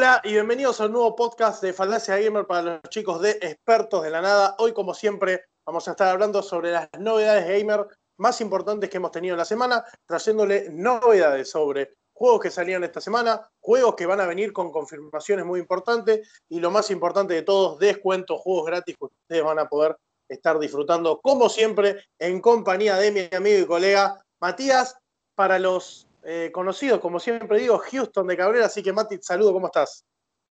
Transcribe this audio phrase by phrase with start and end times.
[0.00, 4.02] Hola y bienvenidos a un nuevo podcast de Falacia Gamer para los chicos de Expertos
[4.02, 4.54] de la Nada.
[4.58, 9.10] Hoy, como siempre, vamos a estar hablando sobre las novedades gamer más importantes que hemos
[9.10, 14.22] tenido en la semana, trayéndole novedades sobre juegos que salieron esta semana, juegos que van
[14.22, 18.96] a venir con confirmaciones muy importantes y lo más importante de todos, descuentos, juegos gratis
[18.96, 19.98] que ustedes van a poder
[20.30, 24.96] estar disfrutando, como siempre, en compañía de mi amigo y colega Matías,
[25.34, 28.66] para los eh, conocidos, como siempre digo, Houston de Cabrera.
[28.66, 30.04] Así que, Mati, saludo, ¿cómo estás?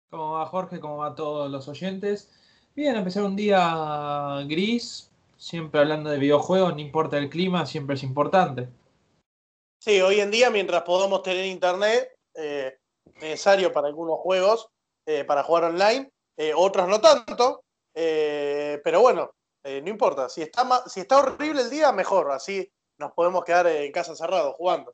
[0.10, 0.80] ¿Cómo va Jorge?
[0.80, 2.32] ¿Cómo va todos los oyentes?
[2.76, 8.04] Bien, empezar un día gris, siempre hablando de videojuegos, no importa el clima, siempre es
[8.04, 8.70] importante.
[9.80, 12.78] Sí, hoy en día, mientras podamos tener internet, eh,
[13.16, 14.68] necesario para algunos juegos,
[15.06, 16.12] eh, para jugar online,
[16.56, 19.32] otros no tanto, pero bueno,
[19.64, 20.28] no importa.
[20.28, 22.68] Si está, si está horrible el día, mejor, así
[22.98, 24.94] nos podemos quedar en casa cerrados jugando.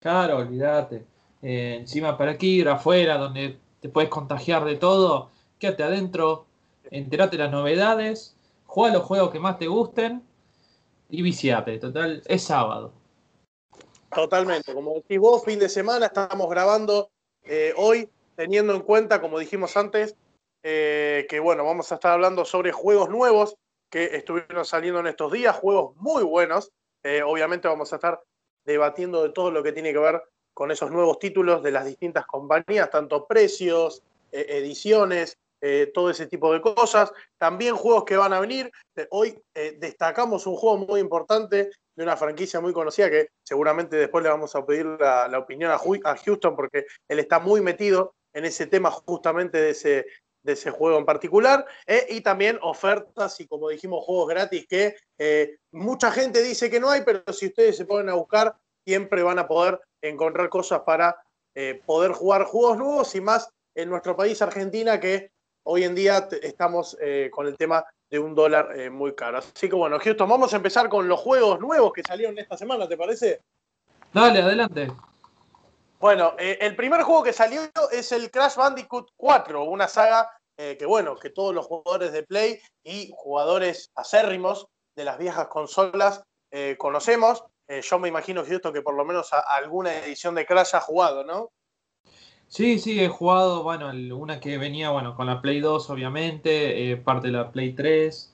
[0.00, 1.04] Claro, olvídate.
[1.42, 6.46] Eh, encima para aquí, ir afuera, donde te puedes contagiar de todo, quédate adentro,
[6.90, 8.36] enterate las novedades,
[8.66, 10.22] juega los juegos que más te gusten
[11.08, 11.78] y viciate.
[11.78, 12.92] Total, es sábado.
[14.14, 14.72] Totalmente.
[14.72, 17.10] Como decís vos, fin de semana, estamos grabando
[17.44, 20.16] eh, hoy, teniendo en cuenta, como dijimos antes,
[20.62, 23.56] eh, que bueno, vamos a estar hablando sobre juegos nuevos
[23.90, 26.72] que estuvieron saliendo en estos días, juegos muy buenos.
[27.24, 28.20] obviamente vamos a estar
[28.66, 30.22] debatiendo de todo lo que tiene que ver
[30.52, 36.26] con esos nuevos títulos de las distintas compañías, tanto precios, eh, ediciones, eh, todo ese
[36.26, 37.12] tipo de cosas.
[37.38, 38.70] También juegos que van a venir.
[38.96, 39.38] Eh, hoy
[39.78, 44.54] destacamos un juego muy importante de una franquicia muy conocida que seguramente después le vamos
[44.54, 49.58] a pedir la, opinión a, Houston porque él está muy metido en ese tema justamente
[49.58, 50.06] de ese,
[50.46, 51.66] de ese juego en particular,
[52.08, 54.96] y también ofertas y como dijimos, juegos gratis que
[55.72, 58.56] mucha gente dice que no hay, pero si ustedes se ponen a buscar,
[58.86, 61.20] siempre van a poder encontrar cosas para
[61.54, 65.32] eh, poder jugar juegos nuevos y más en nuestro país, Argentina, que
[65.64, 69.38] hoy en día estamos eh, con el tema de un dólar eh, muy caro.
[69.38, 72.86] Así que bueno, Houston, vamos a empezar con los juegos nuevos que salieron esta semana,
[72.86, 73.40] ¿te parece?
[74.12, 74.92] Dale, adelante.
[75.98, 81.16] Bueno, el primer juego que salió es el Crash Bandicoot 4, una saga que bueno,
[81.16, 86.22] que todos los jugadores de Play y jugadores acérrimos de las viejas consolas
[86.78, 87.44] conocemos.
[87.68, 91.24] Eh, yo me imagino, Houston, que por lo menos alguna edición de Crash ha jugado,
[91.24, 91.50] ¿no?
[92.48, 96.96] Sí, sí, he jugado, bueno, una que venía, bueno, con la Play 2, obviamente, eh,
[96.96, 98.32] parte de la Play 3,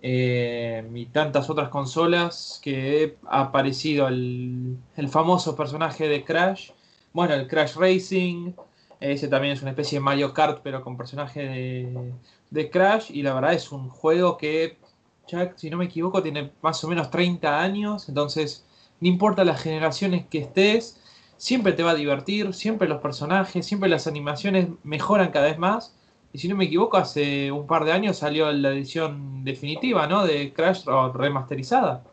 [0.00, 4.78] eh, y tantas otras consolas que ha aparecido el,
[5.10, 6.70] famoso personaje de Crash,
[7.12, 8.52] bueno, el Crash Racing,
[9.00, 12.12] ese también es una especie de Mario Kart, pero con personaje de,
[12.50, 14.76] de Crash, y la verdad es un juego que,
[15.26, 18.66] ya, si no me equivoco, tiene más o menos 30 años, entonces
[19.00, 21.00] no importa las generaciones que estés,
[21.36, 25.94] siempre te va a divertir, siempre los personajes, siempre las animaciones mejoran cada vez más.
[26.32, 30.26] Y si no me equivoco, hace un par de años salió la edición definitiva, ¿no?
[30.26, 30.84] De Crash
[31.14, 32.04] remasterizada.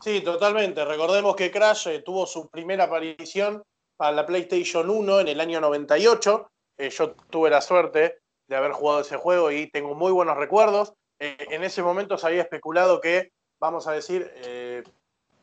[0.00, 0.84] Sí, totalmente.
[0.84, 3.62] Recordemos que Crash eh, tuvo su primera aparición
[3.96, 6.50] para la PlayStation 1 en el año 98.
[6.78, 8.18] Eh, yo tuve la suerte
[8.48, 10.92] de haber jugado ese juego y tengo muy buenos recuerdos.
[11.18, 14.30] Eh, en ese momento se había especulado que, vamos a decir,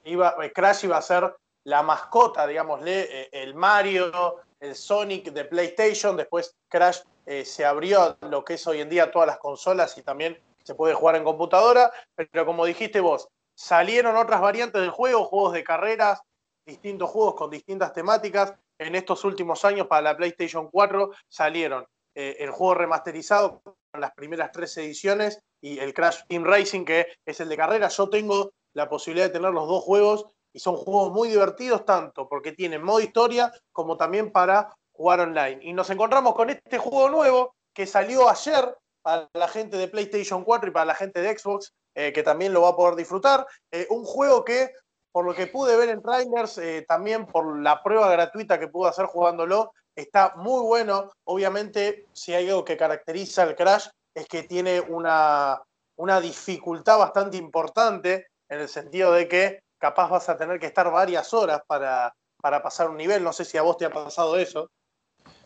[0.03, 6.17] iba, eh, Crash iba a ser la mascota, digámosle, el Mario, el Sonic de PlayStation,
[6.17, 6.99] después Crash
[7.45, 10.75] se abrió a lo que es hoy en día todas las consolas y también se
[10.75, 15.63] puede jugar en computadora, pero como dijiste vos, salieron otras variantes del juego, juegos de
[15.63, 16.21] carreras,
[16.65, 18.53] distintos juegos con distintas temáticas.
[18.77, 21.85] En estos últimos años para la PlayStation 4 salieron
[22.15, 27.39] el juego remasterizado con las primeras tres ediciones y el Crash Team Racing, que es
[27.39, 27.95] el de carreras.
[27.97, 32.27] Yo tengo la posibilidad de tener los dos juegos y son juegos muy divertidos tanto
[32.27, 35.59] porque tienen modo historia como también para jugar online.
[35.61, 40.43] Y nos encontramos con este juego nuevo que salió ayer para la gente de PlayStation
[40.43, 43.45] 4 y para la gente de Xbox, eh, que también lo va a poder disfrutar.
[43.71, 44.71] Eh, un juego que,
[45.13, 48.89] por lo que pude ver en trailers, eh, también por la prueba gratuita que pude
[48.89, 51.11] hacer jugándolo, está muy bueno.
[51.25, 55.61] Obviamente, si hay algo que caracteriza al Crash, es que tiene una,
[55.97, 60.91] una dificultad bastante importante en el sentido de que capaz vas a tener que estar
[60.91, 63.23] varias horas para, pasar un nivel.
[63.23, 64.69] No sé si a vos te ha pasado eso.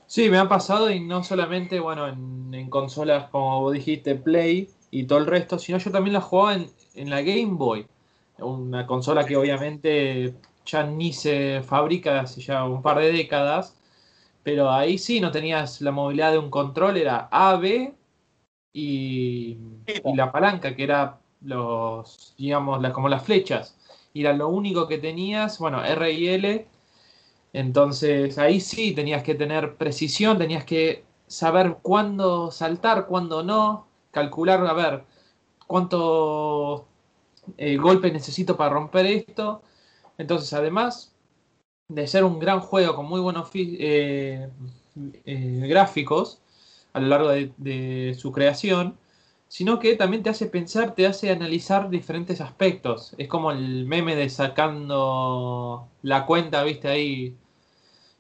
[0.06, 5.06] Sí, me ha pasado y no solamente, bueno, en, consolas como vos dijiste, Play y
[5.06, 7.86] todo el resto, sino yo también la jugaba en, en, la Game Boy,
[8.40, 10.36] una consola que obviamente
[10.66, 13.76] ya ni se fabrica hace ya un par de décadas,
[14.44, 17.94] pero ahí sí no tenías la movilidad de un control, era A, B
[18.74, 19.58] y,
[20.16, 23.76] la palanca, que era los, digamos, como las flechas.
[24.14, 26.68] Y era lo único que tenías, bueno, R y L,
[27.54, 34.66] Entonces ahí sí tenías que tener precisión, tenías que saber cuándo saltar, cuándo no, calcular,
[34.66, 35.04] a ver,
[35.68, 36.88] cuánto
[37.58, 39.62] eh, golpe necesito para romper esto.
[40.18, 41.14] Entonces, además
[41.88, 44.50] de ser un gran juego con muy buenos eh,
[45.26, 46.42] eh, gráficos
[46.94, 48.98] a lo largo de, su creación,
[49.48, 53.14] sino que también te hace pensar, te hace analizar diferentes aspectos.
[53.18, 57.36] Es como el meme de sacando la cuenta, viste ahí,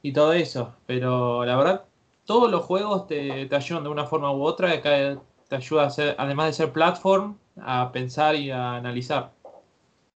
[0.01, 0.75] y todo eso.
[0.85, 1.85] Pero la verdad,
[2.25, 4.81] todos los juegos te, ayudan de una forma u otra,
[5.47, 9.31] te ayuda a ser, además de ser platform, a pensar y a analizar.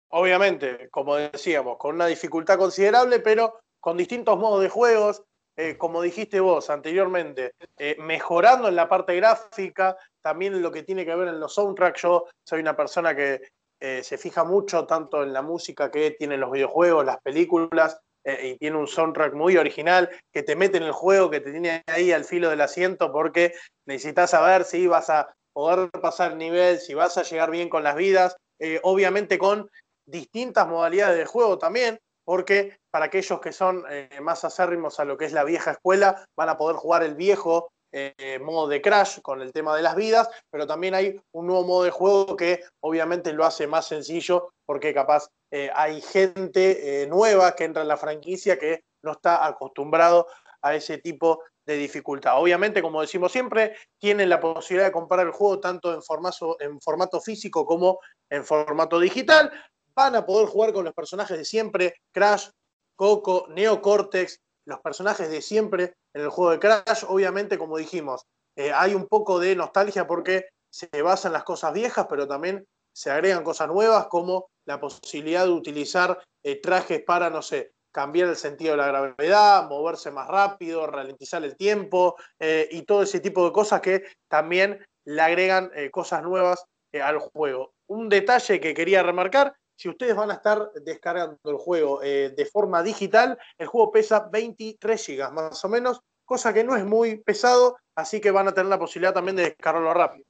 [0.09, 5.23] Obviamente, como decíamos, con una dificultad considerable, pero con distintos modos de juegos,
[5.55, 10.83] eh, como dijiste vos anteriormente, eh, mejorando en la parte gráfica, también en lo que
[10.83, 12.01] tiene que ver en los soundtracks.
[12.01, 13.41] Yo soy una persona que
[13.79, 17.99] eh, se fija mucho tanto en la música que tienen los videojuegos, las películas,
[18.43, 21.83] y tiene un soundtrack muy original que te mete en el juego, que te tiene
[21.87, 23.53] ahí al filo del asiento porque
[23.85, 27.83] necesitas saber si vas a poder pasar el nivel, si vas a llegar bien con
[27.83, 28.35] las vidas,
[28.83, 29.69] obviamente con
[30.05, 35.17] distintas modalidades de juego también, porque para aquellos que son eh, más acérrimos a lo
[35.17, 39.21] que es la vieja escuela, van a poder jugar el viejo eh, modo de Crash
[39.21, 42.63] con el tema de las vidas, pero también hay un nuevo modo de juego que
[42.81, 47.97] obviamente lo hace más sencillo porque capaz eh, hay gente nueva que entra en la
[47.97, 50.27] franquicia que no está acostumbrado
[50.61, 52.41] a ese tipo de dificultad.
[52.41, 56.79] Obviamente, como decimos siempre, tienen la posibilidad de comprar el juego tanto en formato, en
[56.81, 57.99] formato físico como
[58.29, 59.51] en formato digital
[59.97, 62.49] van a poder jugar con los personajes de siempre, Crash,
[62.95, 67.03] Coco, Neo Cortex, los personajes de siempre en el juego de Crash.
[67.07, 68.25] Obviamente, como dijimos,
[68.55, 73.11] eh, hay un poco de nostalgia porque se basan las cosas viejas, pero también se
[73.11, 78.35] agregan cosas nuevas como la posibilidad de utilizar eh, trajes para, no sé, cambiar el
[78.35, 83.45] sentido de la gravedad, moverse más rápido, ralentizar el tiempo eh, y todo ese tipo
[83.45, 86.65] de cosas que también le agregan cosas nuevas
[87.01, 87.73] al juego.
[87.87, 92.83] Un detalle que quería remarcar si ustedes van a estar descargando el juego de forma
[92.83, 97.77] digital, el juego pesa 23 GB más o menos, cosa que no es muy pesado,
[97.95, 100.25] así que van a tener la posibilidad también de descargarlo rápido.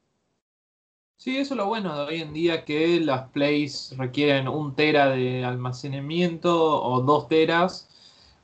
[1.17, 5.09] Sí, eso es lo bueno de hoy en día que las plays requieren un tera
[5.09, 6.53] de almacenamiento
[6.83, 7.89] o dos teras.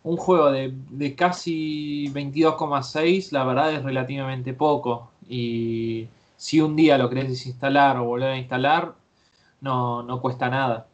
[0.02, 5.12] Un juego de, de casi 22,6 la verdad es relativamente poco.
[5.30, 8.96] Y si un día lo querés desinstalar o volver a instalar,
[9.62, 10.88] no, no cuesta nada.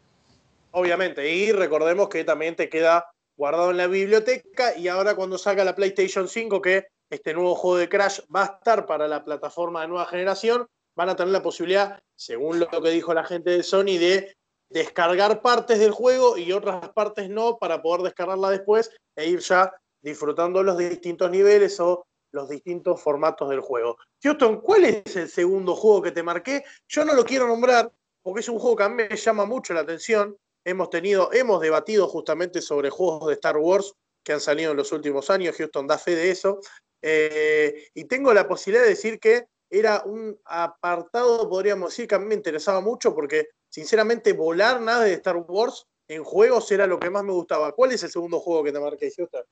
[0.71, 3.09] Obviamente, y recordemos que también te queda
[3.39, 7.77] guardado en la biblioteca y ahora cuando salga la PlayStation 5, que este nuevo juego
[7.77, 11.41] de Crash va a estar para la plataforma de nueva generación, van a tener la
[11.41, 14.35] posibilidad, según lo que dijo la gente de Sony, de
[14.69, 19.73] descargar partes del juego y otras partes no para poder descargarla después e ir ya
[20.01, 23.97] disfrutando los distintos niveles o los distintos formatos del juego.
[24.21, 26.65] Houston, ¿cuál es el segundo juego que te marqué?
[26.89, 27.89] Yo no lo quiero nombrar
[28.21, 30.37] porque es un juego que a mí me llama mucho la atención
[30.69, 33.93] hemos tenido, hemos debatido justamente sobre juegos de Star Wars
[34.23, 36.59] que han salido en los últimos años, Houston da fe de eso,
[37.01, 42.19] eh, y tengo la posibilidad de decir que era un apartado, podríamos decir, que a
[42.19, 46.99] mí me interesaba mucho porque sinceramente volar nada de Star Wars en juegos era lo
[46.99, 47.71] que más me gustaba.
[47.71, 49.43] ¿Cuál es el segundo juego que te marqué, Houston?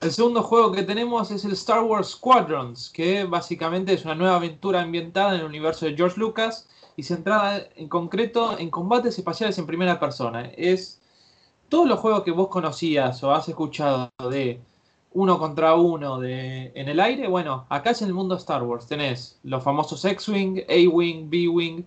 [0.00, 4.36] El segundo juego que tenemos es el Star Wars Squadrons, que básicamente es una nueva
[4.36, 9.58] aventura ambientada en el universo de George Lucas y centrada en concreto en combates espaciales
[9.58, 10.50] en primera persona.
[10.56, 11.00] Es
[11.68, 14.60] todos los juegos que vos conocías o has escuchado de
[15.14, 18.86] uno contra uno de, en el aire, bueno, acá es en el mundo Star Wars.
[18.86, 21.84] Tenés los famosos X-Wing, A-Wing, B-Wing,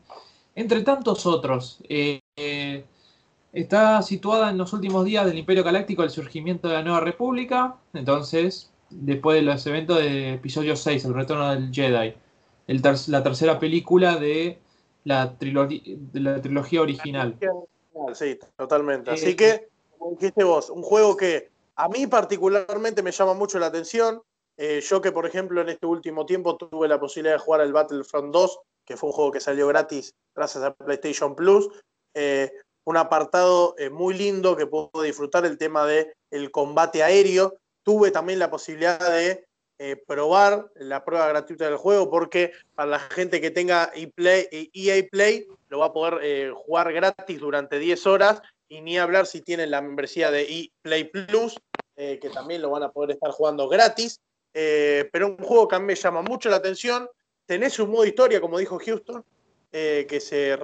[0.55, 1.79] entre tantos otros.
[1.89, 2.85] Eh, eh,
[3.51, 7.75] está situada en los últimos días del Imperio Galáctico, el surgimiento de la Nueva República.
[7.93, 12.13] Entonces, después de los eventos de episodio 6, el retorno del Jedi.
[13.07, 14.59] la tercera película de
[15.07, 17.37] la, trilogía original.
[18.13, 19.11] Sí, totalmente.
[19.11, 23.67] Así que, como dijiste vos, un juego que a mí particularmente me llama mucho la
[23.67, 24.21] atención.
[24.57, 27.73] Eh, yo que, por ejemplo, en este último tiempo tuve la posibilidad de jugar el
[27.73, 31.69] Battlefront 2, que fue un juego que salió gratis gracias a PlayStation Plus.
[32.13, 32.51] Eh,
[32.85, 37.57] un apartado eh, muy lindo que puedo disfrutar, el tema del el combate aéreo.
[37.83, 39.45] Tuve también la posibilidad de
[39.79, 45.03] eh, probar la prueba gratuita del juego porque para la gente que tenga EA e
[45.03, 49.41] Play lo va a poder eh, jugar gratis durante 10 horas y ni hablar si
[49.41, 51.57] tienen la membresía de EA Play Plus,
[51.96, 54.19] eh, que también lo van a poder estar jugando gratis.
[54.51, 57.07] pero un juego que a mí me llama mucho la atención.
[57.46, 59.24] Tenés un modo historia, como dijo Houston,
[59.72, 60.57] que se,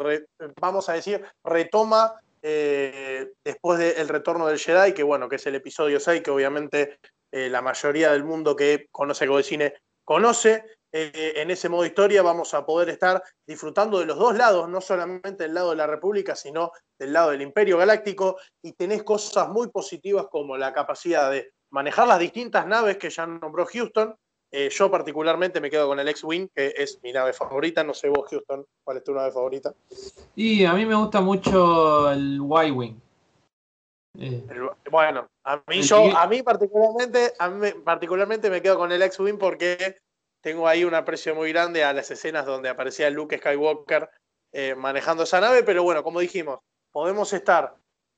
[0.59, 5.55] vamos a decir, retoma eh, después del retorno del Jedi, que bueno, que es el
[5.55, 6.99] episodio 6, que obviamente
[7.33, 9.73] eh, la mayoría del mundo que conoce algo de cine
[10.05, 10.63] conoce.
[10.91, 14.79] Eh, en ese modo historia vamos a poder estar disfrutando de los dos lados, no
[14.79, 19.49] solamente del lado de la República, sino del lado del Imperio Galáctico, y tenés cosas
[19.49, 24.15] muy positivas como la capacidad de manejar las distintas naves que ya nombró Houston.
[24.51, 27.83] Eh, yo particularmente me quedo con el X-Wing, que es mi nave favorita.
[27.83, 29.73] No sé vos, Houston, ¿cuál es tu nave favorita?
[30.35, 33.01] Y a mí me gusta mucho el Y-Wing.
[34.19, 34.43] Eh,
[34.91, 39.37] bueno, a mí, yo, a mí particularmente, a mí particularmente me quedo con el X-Wing
[39.39, 39.97] porque
[40.41, 44.09] tengo ahí un aprecio muy grande a las escenas donde aparecía Luke Skywalker
[44.51, 46.59] eh, manejando esa nave, pero bueno, como dijimos,
[46.91, 47.75] podemos estar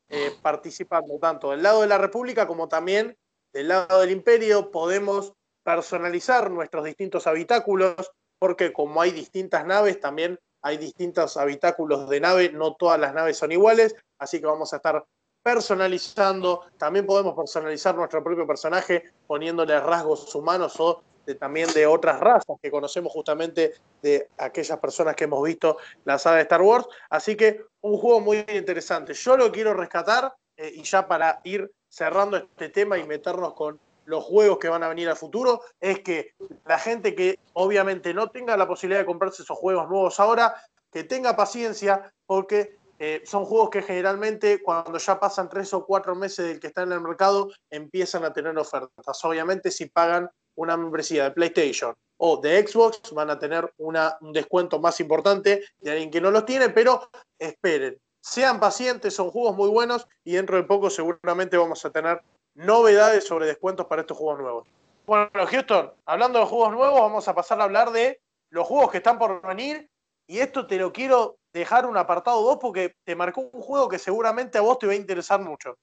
[0.10, 3.18] eh, participando tanto del lado de la República como también
[3.54, 5.34] del lado del Imperio, podemos
[5.64, 12.52] personalizar nuestros distintos habitáculos, porque como hay distintas naves, también hay distintos habitáculos de nave,
[12.52, 15.06] no todas las naves son iguales, así que vamos a estar
[15.46, 21.04] personalizando, también podemos personalizar nuestro propio personaje poniéndole rasgos humanos o
[21.40, 26.38] también de otras razas que conocemos justamente de aquellas personas que hemos visto la saga
[26.38, 26.88] de Star Wars.
[27.12, 29.14] Así que un juego muy interesante.
[29.14, 33.80] Yo lo quiero rescatar eh, y ya para ir cerrando este tema y meternos con
[34.06, 36.34] los juegos que van a venir al futuro, es que
[36.66, 40.56] la gente que obviamente no tenga la posibilidad de comprarse esos juegos nuevos ahora,
[40.92, 46.16] que tenga paciencia porque eh, son juegos que generalmente cuando ya pasan tres o cuatro
[46.16, 49.26] meses del que está en el mercado empiezan a tener ofertas.
[49.26, 53.98] Obviamente si pagan una membresía de PlayStation o de Xbox van a tener un
[54.32, 59.56] descuento más importante de alguien que no los tiene, pero esperen, sean pacientes, son juegos
[59.56, 62.22] muy buenos y dentro de poco seguramente vamos a tener
[62.54, 64.68] novedades sobre descuentos para estos juegos nuevos.
[65.06, 68.98] Bueno, Houston, hablando de juegos nuevos, vamos a pasar a hablar de los juegos que
[68.98, 69.90] están por venir
[70.28, 73.98] y esto te lo quiero dejar un apartado 2 porque te marcó un juego que
[73.98, 75.76] seguramente a vos te va a interesar mucho.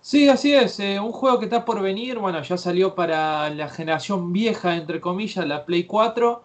[0.00, 0.78] Sí, así es.
[0.80, 5.00] Eh, un juego que está por venir, bueno, ya salió para la generación vieja, entre
[5.00, 6.42] comillas, la Play 4.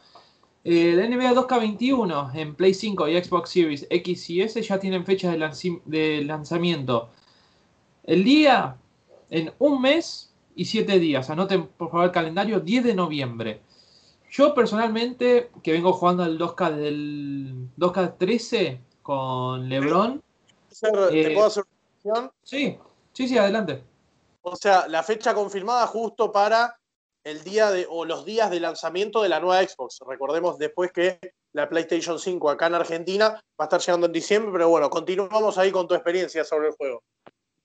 [0.64, 5.06] Eh, la NBA 2K21 en Play 5 y Xbox Series X y S ya tienen
[5.06, 7.10] fechas de, de lanzamiento.
[8.04, 8.78] El día,
[9.30, 11.30] en un mes y siete días.
[11.30, 13.62] Anoten por favor el calendario, 10 de noviembre.
[14.32, 20.22] Yo personalmente, que vengo jugando al 2K del 2K13 con LeBron.
[20.80, 21.64] ¿Te puedo hacer
[22.04, 22.78] una Sí,
[23.12, 23.84] sí, sí, adelante.
[24.42, 26.80] O sea, la fecha confirmada justo para
[27.24, 30.00] el día de, o los días de lanzamiento de la nueva Xbox.
[30.08, 31.20] Recordemos después que
[31.54, 35.58] la PlayStation 5 acá en Argentina va a estar llegando en diciembre, pero bueno, continuamos
[35.58, 37.04] ahí con tu experiencia sobre el juego.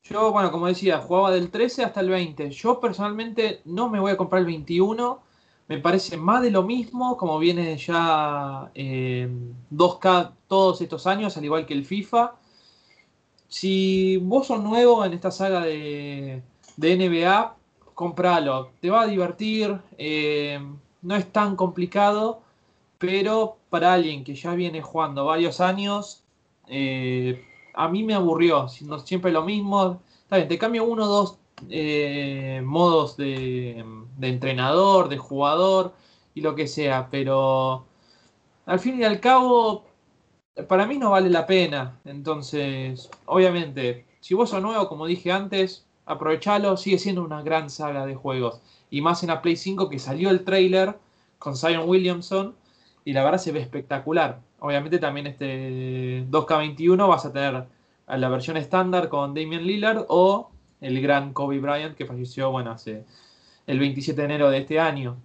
[0.02, 2.50] Yo, bueno, como decía, jugaba del 13 hasta el 20.
[2.50, 5.23] Yo personalmente no me voy a comprar el 21
[5.66, 11.44] me parece más de lo mismo, como viene ya 2K eh, todos estos años, al
[11.44, 12.35] igual que el FIFA.
[13.49, 16.42] Si vos sos nuevo en esta saga de,
[16.76, 17.56] NBA,
[17.94, 18.71] compralo.
[18.80, 20.61] Te va a divertir, eh,
[21.02, 22.42] no es tan complicado,
[22.99, 26.25] pero para alguien que ya viene jugando varios años,
[26.68, 27.44] eh,
[27.75, 28.68] a mí me aburrió.
[28.68, 30.00] Siempre lo mismo.
[30.23, 31.38] Está bien, te cambio uno dos
[31.70, 33.84] eh, modos de,
[34.20, 35.94] entrenador, de jugador
[36.34, 37.87] y lo que sea, pero
[38.66, 39.84] al fin y al cabo,
[40.68, 42.00] para mí no vale la pena.
[42.04, 48.06] Entonces, obviamente, si vos sos nuevo, como dije antes, aprovechalo, sigue siendo una gran saga
[48.06, 48.61] de juegos.
[48.90, 50.96] Y más en la Play 5 que salió el trailer
[51.38, 52.54] con Zion Williamson
[53.04, 54.40] y la verdad se ve espectacular.
[54.61, 57.66] Obviamente también este 2K21 vas a tener
[58.06, 60.50] la versión estándar con Damian Lillard o
[60.84, 63.04] el gran Kobe Bryant que falleció, bueno, hace
[63.66, 65.16] el 27 de enero de este año,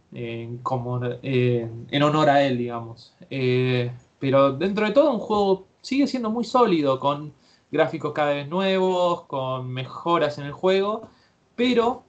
[0.63, 3.13] como, en honor a él, digamos.
[3.29, 7.33] Eh, pero dentro de todo un juego sigue siendo muy sólido, con
[7.71, 11.09] gráficos cada vez nuevos, con mejoras en el juego,
[11.55, 12.03] pero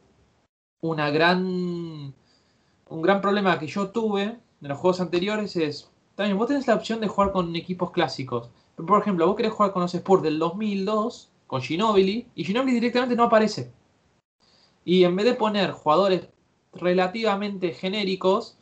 [0.80, 4.22] una gran, un gran problema que yo tuve
[4.62, 8.50] en los juegos anteriores es, también vos tenés la opción de jugar con equipos clásicos.
[8.76, 13.16] Por ejemplo, vos querés jugar con los Spurs del 2002 con Ginobili y Ginobili directamente
[13.16, 13.72] no aparece.
[14.84, 16.28] Y en vez de poner jugadores
[16.72, 18.56] relativamente genéricos,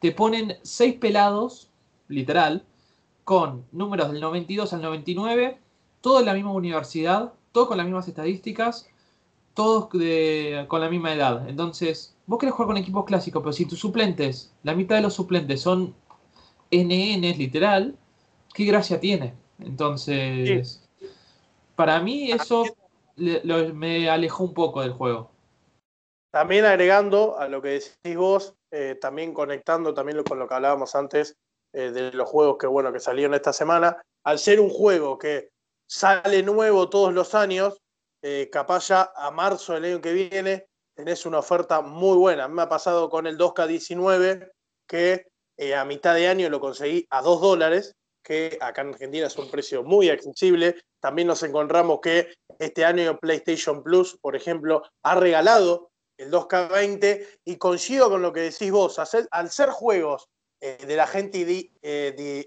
[0.00, 1.70] te ponen seis pelados,
[2.08, 2.64] literal,
[3.22, 5.60] con números del 92 al 99,
[6.00, 8.88] todos en la misma universidad, todos con las mismas estadísticas,
[9.54, 11.48] todos con la misma edad.
[11.48, 15.14] Entonces, vos querés jugar con equipos clásicos, pero si tus suplentes, la mitad de los
[15.14, 15.94] suplentes son
[16.72, 17.96] NN, literal,
[18.52, 19.34] ¿qué gracia tiene?
[19.60, 20.85] Entonces,
[21.76, 22.64] para mí eso
[23.16, 25.30] me alejó un poco del juego.
[26.30, 30.94] También agregando a lo que decís vos, eh, también conectando también con lo que hablábamos
[30.94, 31.36] antes
[31.72, 35.50] eh, de los juegos que, bueno, que salieron esta semana, al ser un juego que
[35.88, 37.78] sale nuevo todos los años,
[38.22, 42.48] eh, capaz ya a marzo del año que viene tenés una oferta muy buena.
[42.48, 44.50] Me ha pasado con el 2K19
[44.86, 45.26] que
[45.74, 47.94] a mitad de año lo conseguí a 2 dólares,
[48.26, 50.74] que acá en Argentina es un precio muy accesible.
[51.00, 57.56] También nos encontramos que este año PlayStation Plus, por ejemplo, ha regalado el 2K20 y
[57.56, 58.98] coincido con lo que decís vos,
[59.30, 60.28] al ser juegos
[60.60, 61.70] eh, de la gente de,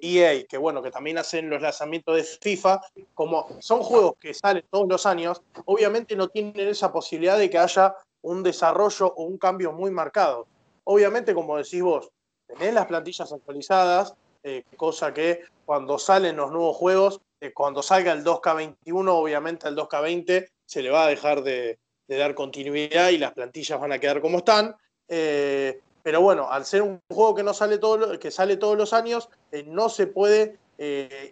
[0.01, 2.81] EA, e que bueno, que también hacen los lanzamientos de FIFA,
[3.13, 7.57] como son juegos que salen todos los años, obviamente no tienen esa posibilidad de que
[7.57, 10.45] haya un desarrollo o un cambio muy marcado.
[10.83, 12.09] Obviamente, como decís vos,
[12.48, 18.11] tenés las plantillas actualizadas, eh, cosa que cuando salen los nuevos juegos, eh, cuando salga
[18.11, 23.33] el 2K21, obviamente al 2K20 se le va a dejar de, dar continuidad y las
[23.33, 24.75] plantillas van a quedar como están.
[25.07, 28.93] Eh, pero bueno, al ser un juego que no sale todo, que sale todos los
[28.93, 29.29] años,
[29.67, 30.57] no se puede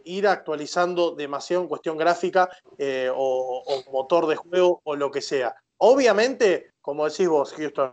[0.04, 2.48] ir actualizando demasiado en cuestión gráfica
[3.16, 5.56] o, motor de juego o lo que sea.
[5.78, 7.92] Obviamente, como decís vos, Houston,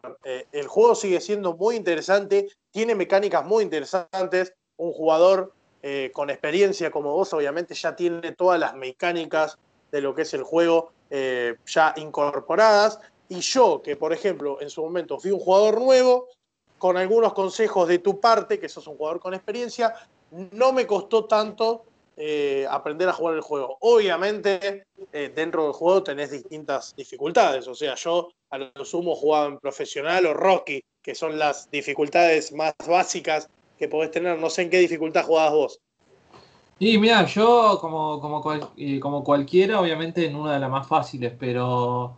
[0.53, 5.55] el juego sigue siendo muy interesante, tiene mecánicas muy interesantes, un jugador
[5.87, 9.59] eh, con experiencia como vos, obviamente ya tiene todas las mecánicas
[9.93, 12.99] de lo que es el juego eh, ya incorporadas.
[13.29, 16.29] Y yo, que por ejemplo en su momento fui un jugador nuevo,
[16.79, 19.93] con algunos consejos de tu parte, que sos un jugador con experiencia,
[20.53, 21.85] no me costó tanto
[22.17, 23.77] eh, aprender a jugar el juego.
[23.81, 27.69] Obviamente, dentro del juego tenés distintas dificultades.
[27.69, 32.53] O sea, yo a lo sumo jugaba en profesional o Rocky, que son las dificultades
[32.53, 34.39] más básicas que podés tener.
[34.39, 35.81] No sé en qué dificultad jugabas vos.
[36.79, 38.43] Y mira, yo como, como,
[39.01, 42.17] como cualquiera, obviamente en una de las más fáciles, pero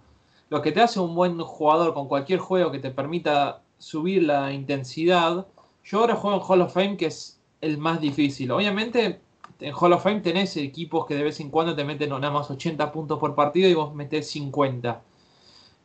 [0.49, 4.53] lo que te hace un buen jugador con cualquier juego que te permita subir la
[4.53, 5.47] intensidad,
[5.85, 8.51] yo ahora juego en Hall of Fame, que es el más difícil.
[8.51, 9.21] Obviamente
[9.61, 12.50] en Hall of Fame tenés equipos que de vez en cuando te meten nada más
[12.50, 15.02] 80 puntos por partido y vos metés 50.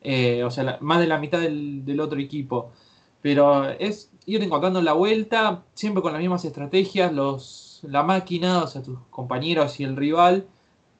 [0.02, 2.72] Eh, o sea, más de la mitad del, del otro equipo.
[3.22, 8.66] Pero es ir encontrando la vuelta, siempre con las mismas estrategias, los, la máquina, o
[8.66, 10.46] sea, tus compañeros y el rival.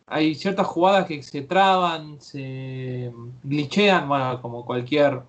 [0.06, 5.22] Hay ciertas jugadas que se traban, se glitchean, bueno, como cualquier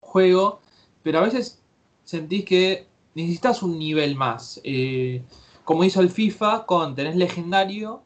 [0.00, 0.60] juego,
[1.02, 1.60] pero a veces
[2.04, 4.60] sentís que necesitas un nivel más.
[4.64, 5.22] Eh,
[5.64, 8.02] como hizo el FIFA con tenés legendario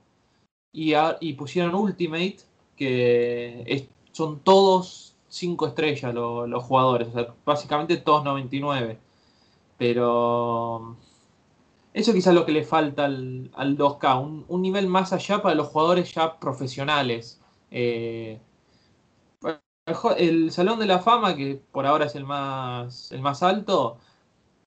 [0.72, 2.38] y, y pusieron Ultimate,
[2.76, 8.99] que son todos 5 estrellas los jugadores, o sea, básicamente todos 99.
[9.79, 10.97] Pero
[11.95, 15.69] eso quizás es lo que le falta al, 2K, un, nivel más allá para los
[15.69, 17.40] jugadores ya profesionales.
[17.71, 18.40] Eh,
[20.19, 23.99] el Salón de la Fama, que por ahora es el más, el más alto,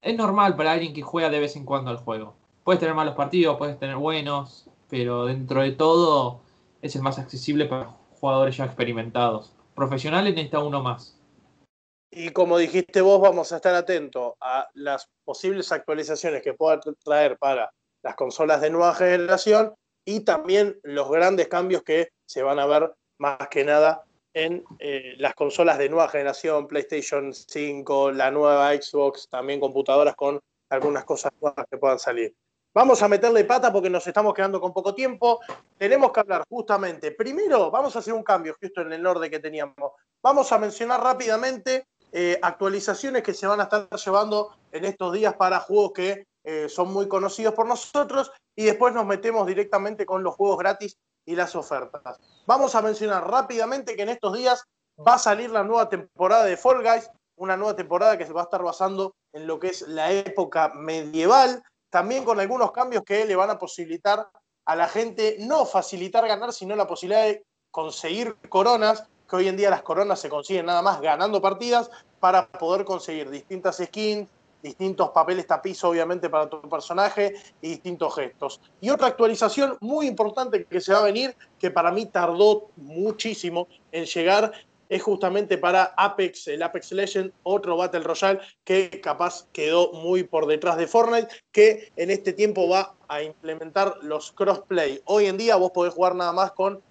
[0.01, 2.35] es normal para alguien que juega de vez en cuando al juego.
[2.63, 6.41] Puedes tener malos partidos, puedes tener buenos, pero dentro de todo
[6.81, 11.19] es el más accesible para jugadores ya experimentados profesionales necesita uno más.
[12.11, 17.37] Y como dijiste vos, vamos a estar atentos a las posibles actualizaciones que pueda traer
[17.37, 17.71] para
[18.03, 19.73] las consolas de nueva generación
[20.05, 25.15] y también los grandes cambios que se van a ver más que nada en eh,
[25.17, 31.31] las consolas de nueva generación, PlayStation 5, la nueva Xbox, también computadoras con algunas cosas
[31.39, 32.35] nuevas que puedan salir.
[32.75, 35.39] Vamos a meterle pata porque nos estamos quedando con poco tiempo.
[35.77, 37.11] Tenemos que hablar justamente.
[37.11, 39.91] Primero, vamos a hacer un cambio justo en el orden que teníamos.
[40.23, 45.35] Vamos a mencionar rápidamente eh, actualizaciones que se van a estar llevando en estos días
[45.35, 50.23] para juegos que eh, son muy conocidos por nosotros y después nos metemos directamente con
[50.23, 52.19] los juegos gratis y las ofertas.
[52.47, 54.63] Vamos a mencionar rápidamente que en estos días
[54.99, 58.41] va a salir la nueva temporada de Fall Guys, una nueva temporada que se va
[58.41, 63.23] a estar basando en lo que es la época medieval también con algunos cambios que
[63.23, 64.27] le van a posibilitar
[64.65, 69.55] a la gente no facilitar ganar, sino la posibilidad de conseguir coronas, que hoy en
[69.55, 74.27] día las coronas se consiguen nada más ganando partidas para poder conseguir distintas skins,
[74.63, 78.59] distintos papeles tapiz obviamente para tu personaje y distintos gestos.
[78.81, 83.67] Y otra actualización muy importante que se va a venir, que para mí tardó muchísimo
[83.91, 84.51] en llegar,
[84.89, 90.45] es justamente para Apex, el Apex Legend, otro Battle Royale que capaz quedó muy por
[90.45, 95.01] detrás de Fortnite, que en este tiempo va a implementar los crossplay.
[95.05, 96.81] Hoy en día vos podés jugar nada más con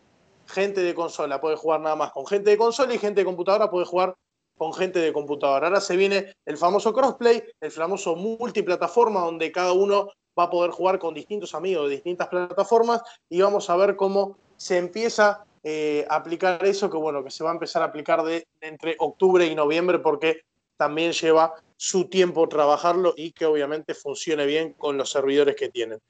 [0.47, 3.71] gente de consola, podés jugar nada más con gente de consola y gente de computadora
[3.71, 4.15] podés jugar
[4.57, 5.69] con gente de computadora.
[5.69, 10.71] Ahora se viene el famoso crossplay, el famoso multiplataforma donde cada uno va a poder
[10.71, 16.07] jugar con distintos amigos de distintas plataformas y vamos a ver cómo se empieza eh,
[16.11, 19.55] aplicar eso, que bueno, que se va a empezar a aplicar de, entre octubre y
[19.55, 20.43] noviembre porque
[20.77, 26.01] también lleva su tiempo trabajarlo y que obviamente funcione bien con los servidores que tienen.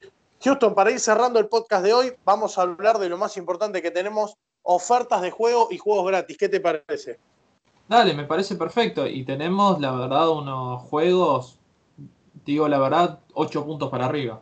[0.43, 3.81] Houston, para ir cerrando el podcast de hoy, vamos a hablar de lo más importante
[3.81, 6.37] que tenemos, ofertas de juego y juegos gratis.
[6.37, 7.19] ¿Qué te parece?
[7.87, 9.07] Dale, me parece perfecto.
[9.07, 11.59] Y tenemos, la verdad, unos juegos,
[12.45, 14.41] digo la verdad, 8 puntos para arriba.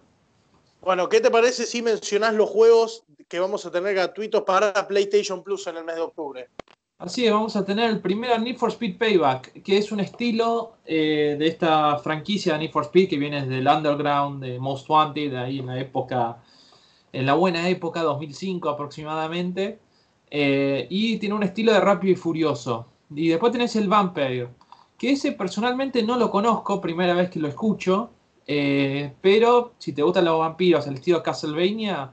[0.82, 5.44] Bueno, ¿qué te parece si mencionás los juegos que vamos a tener gratuitos para PlayStation
[5.44, 6.50] Plus en el mes de octubre?
[6.98, 10.74] Así es, vamos a tener el primer Need for Speed Payback, que es un estilo
[10.86, 15.36] eh, de esta franquicia de Need for Speed que viene desde underground de Most Wanted,
[15.36, 16.38] ahí en la época,
[17.14, 19.80] en la buena época, 2005 aproximadamente.
[20.32, 22.88] Eh, y tiene un estilo de rápido y furioso.
[23.14, 24.50] Y después tenés el Vampire,
[24.98, 28.10] que ese personalmente no lo conozco, primera vez que lo escucho.
[28.48, 32.12] Eh, pero si te gustan los vampiros, el estilo Castlevania,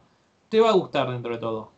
[0.49, 1.71] te va a gustar dentro de todo.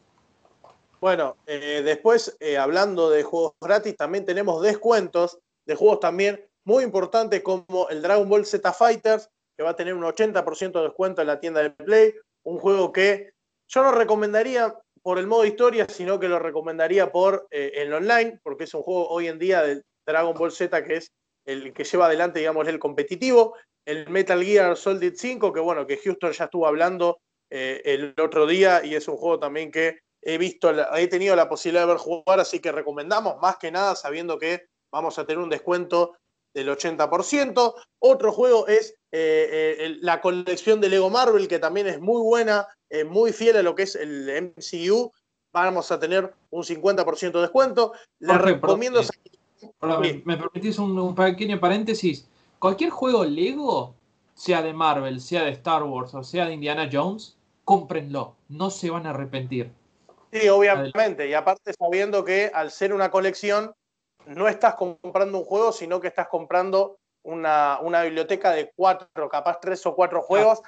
[1.00, 6.84] Bueno, eh, después, eh, hablando de juegos gratis, también tenemos descuentos de juegos también muy
[6.84, 11.20] importantes como el Dragon Ball Z Fighters, que va a tener un 80% de descuento
[11.22, 12.14] en la tienda de Play.
[12.42, 13.32] Un juego que
[13.68, 18.64] yo no recomendaría por el modo historia, sino que lo recomendaría por el online, porque
[18.64, 21.12] es un juego hoy en día del Dragon Ball Z que es
[21.46, 23.54] el que lleva adelante, digamos, el competitivo.
[23.84, 27.20] El Metal Gear Solid 5, que bueno, que Houston ya estuvo hablando
[27.52, 31.82] el otro día y es un juego también que he visto, he tenido la posibilidad
[31.82, 35.50] de ver jugar, así que recomendamos más que nada sabiendo que vamos a tener un
[35.50, 36.12] descuento
[36.52, 37.74] del 80%.
[38.00, 42.66] Otro juego es eh, eh, la colección de Lego Marvel, que también es muy buena,
[42.88, 45.12] eh, muy fiel a lo que es el MCU.
[45.52, 47.92] Vamos a tener un 50% de descuento.
[48.18, 49.00] Les recomiendo...
[50.24, 52.28] me, permitís un, un, pequeño paréntesis.
[52.60, 53.94] Cualquier juego Lego,
[54.34, 58.36] sea de Marvel, sea de Star Wars o sea de Indiana Jones, cómprenlo.
[58.50, 59.72] No se van a arrepentir.
[60.30, 61.26] Sí, obviamente.
[61.26, 63.72] Y aparte sabiendo que al ser una colección,
[64.26, 69.86] no estás comprando un juego, sino que estás comprando una, biblioteca de cuatro, capaz tres
[69.86, 70.60] o cuatro juegos,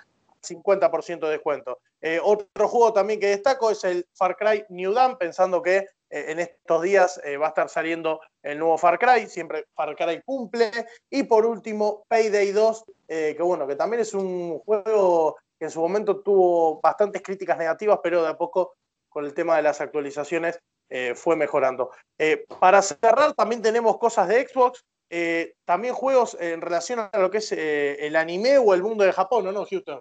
[0.43, 1.79] 50% de descuento.
[2.01, 6.39] Eh, otro juego también que destaco es el Far Cry New Dawn, pensando que en
[6.39, 10.71] estos días eh, va a estar saliendo el nuevo Far Cry, siempre Far Cry cumple.
[11.11, 15.81] Y por último, Payday 2, que bueno, que también es un juego que en su
[15.81, 18.75] momento tuvo bastantes críticas negativas, pero de a poco
[19.09, 20.59] con el tema de las actualizaciones
[20.95, 21.91] eh, fue mejorando.
[22.19, 27.31] Eh, para cerrar, también tenemos cosas de Xbox, eh, también juegos en relación a lo
[27.31, 30.01] que es el anime o el mundo de Japón, ¿no, Houston?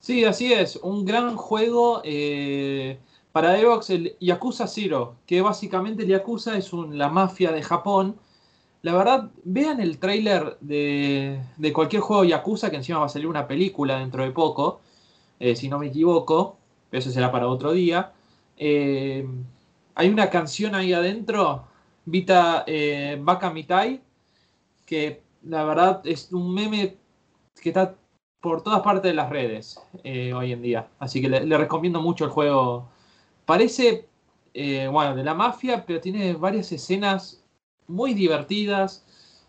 [0.00, 0.76] Sí, así es.
[0.76, 2.02] Un gran juego
[3.36, 8.16] para Xbox, el Yakuza Zero, que básicamente el Yakuza es la mafia de Japón.
[8.80, 13.28] La verdad, vean el trailer de, de, cualquier juego Yakuza, que encima va a salir
[13.28, 14.80] una película dentro de poco,
[15.54, 16.56] si no me equivoco,
[16.88, 18.14] pero eso será para otro día.
[18.56, 19.28] Eh,
[19.94, 21.66] hay una canción ahí adentro,
[22.06, 24.00] Vita eh, Baka Mitai,
[24.86, 26.96] que la verdad es un meme
[27.60, 27.96] que está
[28.40, 30.88] por todas partes de las redes eh, hoy en día.
[30.98, 32.95] Así que le, recomiendo mucho el juego.
[33.46, 34.06] Parece,
[34.54, 37.42] bueno, de la mafia, pero tiene varias escenas
[37.86, 39.04] muy divertidas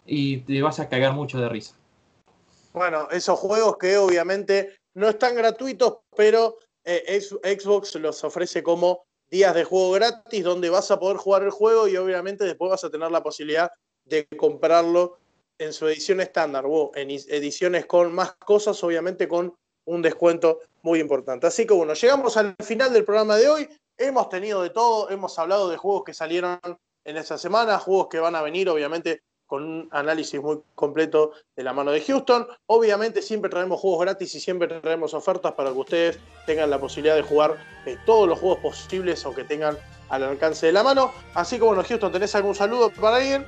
[0.06, 1.76] y te vas a cagar mucho de risa.
[2.74, 9.54] Bueno, esos juegos que obviamente no están gratuitos, pero eh, Xbox los ofrece como días
[9.54, 12.90] de juego gratis donde vas a poder jugar el juego y obviamente después vas a
[12.90, 13.70] tener la posibilidad
[14.06, 15.18] de comprarlo
[15.58, 19.54] en su edición estándar o en ediciones con más cosas, obviamente con
[19.86, 21.48] un descuento muy importante.
[21.48, 23.70] Así que bueno, llegamos al final del programa de hoy.
[23.98, 26.60] Hemos tenido de todo, hemos hablado de juegos que salieron
[27.04, 31.64] en esta semana, juegos que van a venir, obviamente con un análisis muy completo de
[31.64, 32.46] la mano de Houston.
[32.68, 37.16] Obviamente siempre traemos juegos gratis y siempre traemos ofertas para que ustedes tengan la posibilidad
[37.16, 37.56] de jugar
[37.86, 39.78] eh, todos los juegos posibles o que tengan
[40.10, 41.12] al alcance de la mano.
[41.34, 43.46] Así que bueno, Houston, ¿tenés algún saludo para alguien?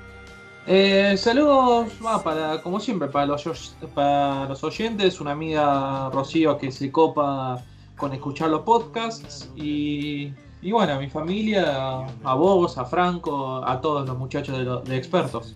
[0.65, 1.89] Eh, saludos,
[2.23, 7.63] para, como siempre, para los, para los oyentes, una amiga Rocío que se copa
[7.99, 10.33] con escuchar los podcasts y,
[10.71, 15.55] bueno, a mi familia, a vos, a Franco, a todos los muchachos de expertos.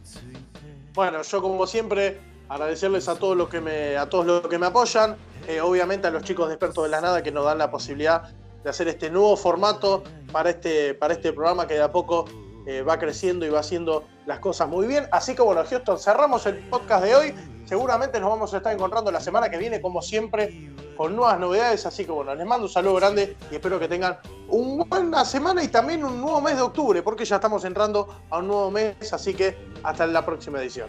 [0.93, 4.67] Bueno, yo como siempre agradecerles a todos los que me, a todos los que me
[4.67, 5.15] apoyan,
[5.47, 8.31] eh, obviamente a los chicos de expertos de la nada que nos dan la posibilidad
[8.63, 12.25] de hacer este nuevo formato para este, para este programa que de a poco
[12.65, 15.07] eh, va creciendo y va haciendo las cosas muy bien.
[15.11, 17.35] Así que bueno, Houston, cerramos el podcast de hoy.
[17.65, 21.85] Seguramente nos vamos a estar encontrando la semana que viene, como siempre, con nuevas novedades.
[21.85, 25.63] Así que bueno, les mando un saludo grande y espero que tengan una buena semana
[25.63, 29.11] y también un nuevo mes de octubre, porque ya estamos entrando a un nuevo mes.
[29.11, 30.87] Así que hasta la próxima edición.